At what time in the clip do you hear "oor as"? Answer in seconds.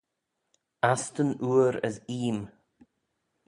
1.49-1.95